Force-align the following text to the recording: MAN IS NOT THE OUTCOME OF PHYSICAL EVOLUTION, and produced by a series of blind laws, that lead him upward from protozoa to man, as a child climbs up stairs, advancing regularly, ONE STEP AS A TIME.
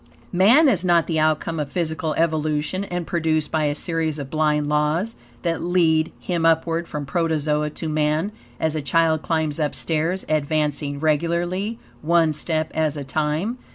MAN 0.33 0.67
IS 0.67 0.83
NOT 0.83 1.05
THE 1.05 1.19
OUTCOME 1.19 1.59
OF 1.59 1.71
PHYSICAL 1.71 2.15
EVOLUTION, 2.15 2.85
and 2.85 3.05
produced 3.05 3.51
by 3.51 3.65
a 3.65 3.75
series 3.75 4.17
of 4.17 4.31
blind 4.31 4.67
laws, 4.67 5.13
that 5.43 5.61
lead 5.61 6.11
him 6.19 6.43
upward 6.43 6.87
from 6.87 7.05
protozoa 7.05 7.69
to 7.69 7.87
man, 7.87 8.31
as 8.59 8.75
a 8.75 8.81
child 8.81 9.21
climbs 9.21 9.59
up 9.59 9.75
stairs, 9.75 10.25
advancing 10.27 10.99
regularly, 10.99 11.77
ONE 12.01 12.33
STEP 12.33 12.71
AS 12.73 12.97
A 12.97 13.03
TIME. 13.03 13.59